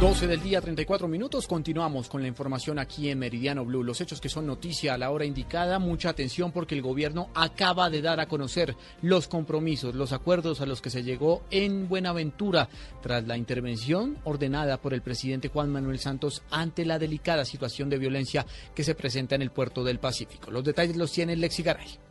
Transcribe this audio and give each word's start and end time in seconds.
12 0.00 0.28
del 0.28 0.40
día, 0.40 0.60
34 0.60 1.08
minutos. 1.08 1.48
Continuamos 1.48 2.08
con 2.08 2.22
la 2.22 2.28
información 2.28 2.78
aquí 2.78 3.10
en 3.10 3.18
Meridiano 3.18 3.64
Blue. 3.64 3.82
Los 3.82 4.00
hechos 4.00 4.20
que 4.20 4.28
son 4.28 4.46
noticia 4.46 4.94
a 4.94 4.98
la 4.98 5.10
hora 5.10 5.24
indicada. 5.24 5.80
Mucha 5.80 6.10
atención 6.10 6.52
porque 6.52 6.76
el 6.76 6.82
gobierno 6.82 7.30
acaba 7.34 7.90
de 7.90 8.00
dar 8.00 8.20
a 8.20 8.28
conocer 8.28 8.76
los 9.02 9.26
compromisos, 9.26 9.96
los 9.96 10.12
acuerdos 10.12 10.60
a 10.60 10.66
los 10.66 10.80
que 10.80 10.90
se 10.90 11.02
llegó 11.02 11.42
en 11.50 11.88
Buenaventura 11.88 12.68
tras 13.02 13.26
la 13.26 13.36
intervención 13.36 14.18
ordenada 14.22 14.76
por 14.76 14.94
el 14.94 15.02
presidente 15.02 15.48
Juan 15.48 15.72
Manuel 15.72 15.98
Santos 15.98 16.44
ante 16.52 16.84
la 16.84 17.00
delicada 17.00 17.44
situación 17.44 17.90
de 17.90 17.98
violencia 17.98 18.46
que 18.76 18.84
se 18.84 18.94
presenta 18.94 19.34
en 19.34 19.42
el 19.42 19.50
puerto 19.50 19.82
del 19.82 19.98
Pacífico. 19.98 20.52
Los 20.52 20.62
detalles 20.62 20.96
los 20.96 21.10
tiene 21.10 21.34
Lexi 21.34 21.64
Garay. 21.64 22.07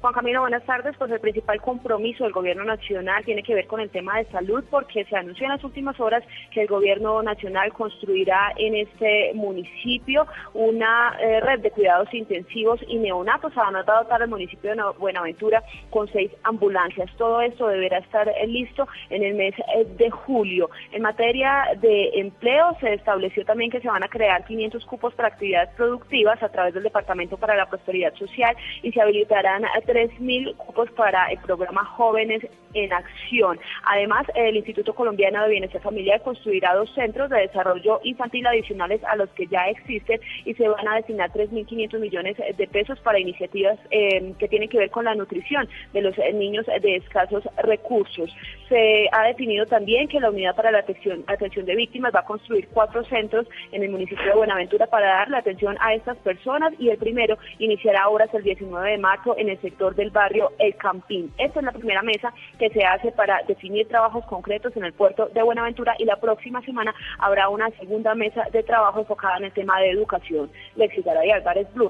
Juan 0.00 0.14
Camilo, 0.14 0.42
buenas 0.42 0.64
tardes. 0.64 0.96
Pues 0.96 1.10
el 1.10 1.18
principal 1.18 1.60
compromiso 1.60 2.22
del 2.22 2.32
gobierno 2.32 2.62
nacional 2.62 3.24
tiene 3.24 3.42
que 3.42 3.54
ver 3.54 3.66
con 3.66 3.80
el 3.80 3.90
tema 3.90 4.18
de 4.18 4.26
salud 4.26 4.62
porque 4.70 5.04
se 5.06 5.16
anunció 5.16 5.46
en 5.46 5.52
las 5.52 5.64
últimas 5.64 5.98
horas 5.98 6.22
que 6.52 6.62
el 6.62 6.68
gobierno 6.68 7.20
nacional 7.20 7.72
construirá 7.72 8.52
en 8.56 8.76
este 8.76 9.32
municipio 9.34 10.24
una 10.54 11.16
eh, 11.20 11.40
red 11.40 11.60
de 11.60 11.72
cuidados 11.72 12.14
intensivos 12.14 12.80
y 12.86 12.96
neonatos. 12.98 13.52
Se 13.52 13.58
van 13.58 13.74
a 13.74 13.82
dotar 13.82 14.22
el 14.22 14.28
municipio 14.28 14.70
de 14.70 14.82
Buenaventura 14.98 15.64
con 15.90 16.06
seis 16.12 16.30
ambulancias. 16.44 17.10
Todo 17.16 17.40
esto 17.40 17.66
deberá 17.66 17.98
estar 17.98 18.28
eh, 18.28 18.46
listo 18.46 18.86
en 19.10 19.24
el 19.24 19.34
mes 19.34 19.54
eh, 19.74 19.84
de 19.96 20.10
julio. 20.10 20.70
En 20.92 21.02
materia 21.02 21.64
de 21.80 22.20
empleo 22.20 22.76
se 22.78 22.94
estableció 22.94 23.44
también 23.44 23.72
que 23.72 23.80
se 23.80 23.88
van 23.88 24.04
a 24.04 24.08
crear 24.08 24.44
500 24.44 24.84
cupos 24.84 25.12
para 25.14 25.28
actividades 25.28 25.70
productivas 25.74 26.40
a 26.40 26.50
través 26.50 26.72
del 26.72 26.84
Departamento 26.84 27.36
para 27.36 27.56
la 27.56 27.66
Prosperidad 27.66 28.14
Social 28.14 28.56
y 28.84 28.92
se 28.92 29.00
habilitarán 29.00 29.64
3.000 29.88 30.54
cupos 30.56 30.90
para 30.90 31.30
el 31.32 31.38
programa 31.38 31.82
Jóvenes 31.84 32.46
en 32.74 32.92
Acción. 32.92 33.58
Además, 33.84 34.26
el 34.34 34.56
Instituto 34.56 34.94
Colombiano 34.94 35.42
de 35.42 35.48
Bienestar 35.48 35.80
Familiar 35.80 36.22
construirá 36.22 36.74
dos 36.74 36.92
centros 36.94 37.30
de 37.30 37.40
desarrollo 37.40 38.00
infantil 38.04 38.46
adicionales 38.46 39.02
a 39.04 39.16
los 39.16 39.30
que 39.30 39.46
ya 39.46 39.68
existen 39.70 40.20
y 40.44 40.52
se 40.54 40.68
van 40.68 40.86
a 40.86 40.96
destinar 40.96 41.32
3.500 41.32 41.98
millones 41.98 42.36
de 42.36 42.66
pesos 42.66 43.00
para 43.00 43.18
iniciativas 43.18 43.78
eh, 43.90 44.34
que 44.38 44.48
tienen 44.48 44.68
que 44.68 44.78
ver 44.78 44.90
con 44.90 45.06
la 45.06 45.14
nutrición 45.14 45.66
de 45.94 46.02
los 46.02 46.14
niños 46.34 46.66
de 46.66 46.96
escasos 46.96 47.44
recursos. 47.62 48.30
Se 48.68 49.08
ha 49.12 49.26
definido 49.28 49.64
también 49.64 50.08
que 50.08 50.20
la 50.20 50.28
Unidad 50.28 50.54
para 50.54 50.70
la 50.70 50.80
atención, 50.80 51.24
atención 51.26 51.64
de 51.64 51.74
Víctimas 51.74 52.14
va 52.14 52.20
a 52.20 52.24
construir 52.26 52.68
cuatro 52.68 53.02
centros 53.04 53.46
en 53.72 53.82
el 53.82 53.90
municipio 53.90 54.26
de 54.26 54.34
Buenaventura 54.34 54.86
para 54.86 55.06
dar 55.06 55.30
la 55.30 55.38
atención 55.38 55.76
a 55.80 55.94
estas 55.94 56.18
personas 56.18 56.74
y 56.78 56.90
el 56.90 56.98
primero 56.98 57.38
iniciará 57.58 58.08
obras 58.08 58.28
el 58.34 58.42
19 58.42 58.90
de 58.90 58.98
marzo 58.98 59.34
en 59.38 59.48
el 59.48 59.58
sector 59.60 59.77
del 59.78 60.10
barrio 60.10 60.52
El 60.58 60.74
Campín. 60.76 61.32
Esta 61.38 61.60
es 61.60 61.64
la 61.64 61.72
primera 61.72 62.02
mesa 62.02 62.32
que 62.58 62.68
se 62.70 62.84
hace 62.84 63.12
para 63.12 63.40
definir 63.46 63.86
trabajos 63.88 64.24
concretos 64.26 64.76
en 64.76 64.84
el 64.84 64.92
puerto 64.92 65.28
de 65.32 65.42
Buenaventura 65.42 65.94
y 65.98 66.04
la 66.04 66.16
próxima 66.16 66.60
semana 66.62 66.94
habrá 67.18 67.48
una 67.48 67.70
segunda 67.70 68.14
mesa 68.14 68.44
de 68.52 68.62
trabajo 68.62 69.00
enfocada 69.00 69.38
en 69.38 69.44
el 69.44 69.52
tema 69.52 69.78
de 69.80 69.90
educación. 69.90 70.50
Lexi 70.76 71.02
y 71.24 71.30
Álvarez, 71.30 71.72
Blue 71.74 71.88